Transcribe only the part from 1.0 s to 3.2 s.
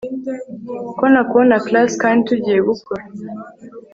ntakubona class kandi tugiye gukora